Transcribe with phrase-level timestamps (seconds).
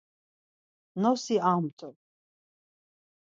[1.01, 1.89] Nosi amt̆u.